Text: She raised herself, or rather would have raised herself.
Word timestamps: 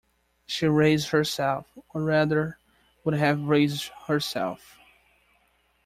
She 0.47 0.65
raised 0.65 1.09
herself, 1.09 1.77
or 1.89 2.01
rather 2.01 2.57
would 3.03 3.13
have 3.13 3.39
raised 3.43 3.89
herself. 4.07 4.79